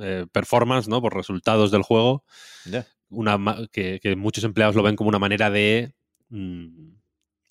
eh, 0.00 0.26
performance, 0.32 0.88
¿no? 0.88 1.00
Por 1.00 1.14
resultados 1.14 1.70
del 1.70 1.82
juego, 1.82 2.24
una 3.08 3.38
que, 3.70 4.00
que 4.02 4.16
muchos 4.16 4.44
empleados 4.44 4.74
lo 4.74 4.82
ven 4.82 4.96
como 4.96 5.08
una 5.08 5.18
manera 5.18 5.50
de 5.50 5.94
mm, 6.30 6.92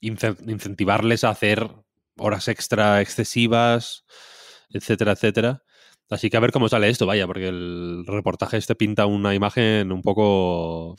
incen- 0.01 0.49
incentivarles 0.49 1.23
a 1.23 1.29
hacer 1.29 1.69
horas 2.17 2.47
extra 2.47 3.01
excesivas, 3.01 4.03
etcétera, 4.69 5.13
etcétera. 5.13 5.63
Así 6.09 6.29
que 6.29 6.37
a 6.37 6.41
ver 6.41 6.51
cómo 6.51 6.69
sale 6.69 6.89
esto, 6.89 7.05
vaya, 7.05 7.25
porque 7.25 7.47
el 7.47 8.03
reportaje 8.05 8.57
este 8.57 8.75
pinta 8.75 9.05
una 9.05 9.33
imagen 9.33 9.91
un 9.91 10.01
poco 10.01 10.95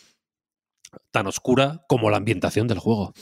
tan 1.11 1.27
oscura 1.27 1.85
como 1.89 2.11
la 2.11 2.17
ambientación 2.17 2.67
del 2.67 2.79
juego. 2.79 3.13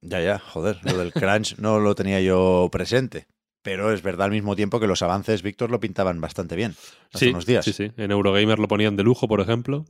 Ya, 0.00 0.20
ya, 0.20 0.38
joder, 0.38 0.78
lo 0.84 0.96
del 0.98 1.12
crunch 1.12 1.58
no 1.58 1.78
lo 1.78 1.94
tenía 1.94 2.20
yo 2.20 2.68
presente. 2.70 3.26
Pero 3.62 3.92
es 3.92 4.02
verdad 4.02 4.26
al 4.26 4.30
mismo 4.30 4.56
tiempo 4.56 4.80
que 4.80 4.86
los 4.86 5.02
avances, 5.02 5.42
Víctor, 5.42 5.70
lo 5.70 5.80
pintaban 5.80 6.20
bastante 6.20 6.56
bien 6.56 6.72
hace 7.12 7.26
sí, 7.26 7.28
unos 7.30 7.44
días. 7.46 7.64
sí, 7.64 7.72
sí. 7.72 7.92
En 7.96 8.10
Eurogamer 8.10 8.58
lo 8.58 8.68
ponían 8.68 8.96
de 8.96 9.02
lujo, 9.02 9.28
por 9.28 9.40
ejemplo. 9.40 9.84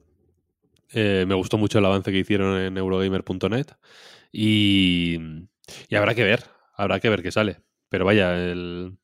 Eh, 0.93 1.25
me 1.29 1.35
gustó 1.37 1.57
mucho 1.57 1.79
el 1.79 1.85
avance 1.85 2.11
que 2.11 2.19
hicieron 2.19 2.59
en 2.59 2.77
Eurogamer.net. 2.77 3.67
Y, 4.33 5.19
y 5.89 5.95
habrá 5.95 6.15
que 6.17 6.25
ver, 6.25 6.45
habrá 6.75 6.99
que 6.99 7.09
ver 7.09 7.23
qué 7.23 7.31
sale. 7.31 7.61
Pero 7.89 8.05
vaya, 8.05 8.35
el, 8.37 8.97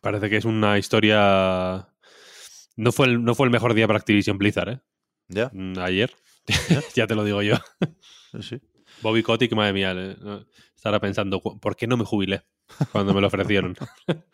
parece 0.00 0.30
que 0.30 0.38
es 0.38 0.44
una 0.46 0.78
historia... 0.78 1.88
No 2.76 2.90
fue, 2.90 3.06
el, 3.06 3.22
no 3.22 3.34
fue 3.34 3.46
el 3.46 3.52
mejor 3.52 3.74
día 3.74 3.86
para 3.86 3.98
Activision 3.98 4.38
Blizzard, 4.38 4.68
¿eh? 4.70 4.80
Ya, 5.28 5.50
Mm, 5.52 5.78
Ayer. 5.78 6.10
ya 6.94 7.06
te 7.06 7.14
lo 7.14 7.24
digo 7.24 7.42
yo. 7.42 7.56
sí. 8.40 8.60
Bobby 9.02 9.22
Kotick, 9.22 9.52
madre 9.52 9.72
mía, 9.74 9.94
estará 10.74 11.00
pensando, 11.00 11.40
¿por 11.40 11.76
qué 11.76 11.86
no 11.86 11.96
me 11.96 12.04
jubilé 12.04 12.44
cuando 12.92 13.14
me 13.14 13.20
lo 13.20 13.28
ofrecieron? 13.28 13.76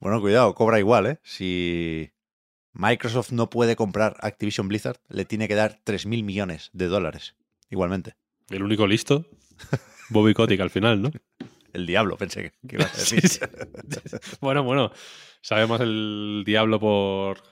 Bueno, 0.00 0.20
cuidado, 0.20 0.54
cobra 0.54 0.78
igual, 0.78 1.06
¿eh? 1.06 1.18
Si 1.22 2.10
Microsoft 2.74 3.30
no 3.32 3.48
puede 3.48 3.74
comprar 3.74 4.16
Activision 4.20 4.68
Blizzard, 4.68 4.98
le 5.08 5.24
tiene 5.24 5.48
que 5.48 5.54
dar 5.54 5.80
3.000 5.86 6.24
millones 6.24 6.68
de 6.74 6.88
dólares. 6.88 7.36
Igualmente. 7.70 8.14
El 8.50 8.62
único 8.64 8.86
listo, 8.86 9.24
Bobby 10.10 10.34
Kotick 10.34 10.60
al 10.60 10.68
final, 10.68 11.00
¿no? 11.00 11.10
El 11.72 11.86
diablo, 11.86 12.16
pensé 12.18 12.52
que, 12.68 12.76
iba 12.76 12.84
a 12.84 12.88
decir. 12.96 13.26
sí. 13.26 13.40
Bueno, 14.40 14.62
bueno, 14.62 14.92
sabe 15.40 15.66
más 15.66 15.80
el 15.80 16.44
diablo 16.46 16.78
por 16.78 17.42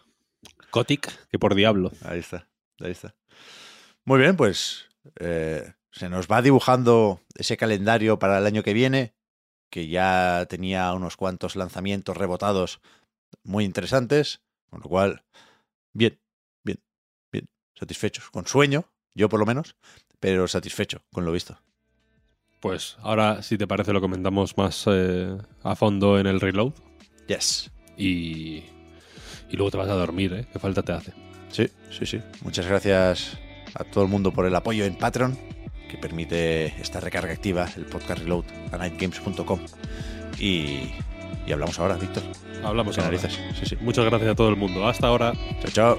Kotick 0.70 1.28
que 1.28 1.38
por 1.38 1.54
diablo. 1.54 1.90
Ahí 2.04 2.20
está, 2.20 2.48
ahí 2.80 2.92
está. 2.92 3.16
Muy 4.04 4.20
bien, 4.20 4.36
pues 4.36 4.86
eh, 5.18 5.72
se 5.90 6.08
nos 6.08 6.28
va 6.28 6.40
dibujando 6.40 7.20
ese 7.34 7.56
calendario 7.56 8.18
para 8.18 8.38
el 8.38 8.46
año 8.46 8.62
que 8.62 8.74
viene, 8.74 9.14
que 9.72 9.88
ya 9.88 10.44
tenía 10.50 10.92
unos 10.92 11.16
cuantos 11.16 11.56
lanzamientos 11.56 12.14
rebotados 12.14 12.80
muy 13.42 13.64
interesantes, 13.64 14.42
con 14.68 14.80
lo 14.80 14.88
cual, 14.88 15.24
bien, 15.94 16.20
bien, 16.62 16.78
bien, 17.32 17.48
satisfechos, 17.74 18.28
con 18.30 18.46
sueño, 18.46 18.84
yo 19.14 19.30
por 19.30 19.40
lo 19.40 19.46
menos, 19.46 19.74
pero 20.20 20.46
satisfecho 20.46 21.00
con 21.10 21.24
lo 21.24 21.32
visto. 21.32 21.58
Pues 22.60 22.98
ahora, 23.00 23.42
si 23.42 23.56
te 23.56 23.66
parece, 23.66 23.94
lo 23.94 24.02
comentamos 24.02 24.58
más 24.58 24.84
eh, 24.88 25.38
a 25.62 25.74
fondo 25.74 26.18
en 26.18 26.26
el 26.26 26.38
reload 26.40 26.74
Yes. 27.26 27.70
y, 27.96 28.58
y 29.48 29.56
luego 29.56 29.70
te 29.70 29.78
vas 29.78 29.88
a 29.88 29.94
dormir, 29.94 30.34
¿eh? 30.34 30.46
¿Qué 30.52 30.58
falta 30.58 30.82
te 30.82 30.92
hace? 30.92 31.14
Sí, 31.48 31.66
sí, 31.90 32.04
sí. 32.04 32.20
Muchas 32.42 32.66
gracias 32.66 33.38
a 33.74 33.84
todo 33.84 34.04
el 34.04 34.10
mundo 34.10 34.32
por 34.32 34.44
el 34.44 34.54
apoyo 34.54 34.84
en 34.84 34.96
Patreon, 34.98 35.38
que 35.92 35.98
permite 35.98 36.80
esta 36.80 37.00
recarga 37.00 37.34
activa, 37.34 37.68
el 37.76 37.84
podcast 37.84 38.20
reload 38.20 38.44
a 38.72 38.78
nightgames.com. 38.78 39.60
Y, 40.38 40.90
y 41.46 41.52
hablamos 41.52 41.78
ahora, 41.78 41.96
Víctor. 41.96 42.22
Hablamos 42.64 42.96
ahora. 42.96 43.10
narices. 43.10 43.38
Sí, 43.60 43.66
sí. 43.66 43.76
Muchas 43.82 44.06
gracias 44.06 44.30
a 44.30 44.34
todo 44.34 44.48
el 44.48 44.56
mundo. 44.56 44.88
Hasta 44.88 45.08
ahora. 45.08 45.34
Chao, 45.60 45.98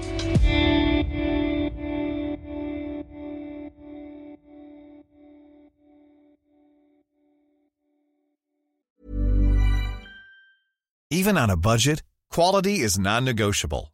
Even 11.10 11.38
on 11.38 11.50
a 11.50 11.56
budget, 11.56 12.02
quality 12.30 12.80
is 12.80 12.98
non-negotiable. 12.98 13.93